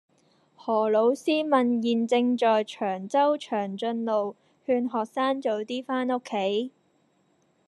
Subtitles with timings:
[0.57, 4.35] 何老師問現正在長洲長俊路
[4.65, 6.71] 勸學生早啲返屋企